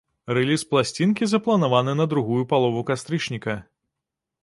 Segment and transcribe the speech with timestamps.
[0.37, 3.53] Рэліз пласцінкі запланаваны на другую палову кастрычніка.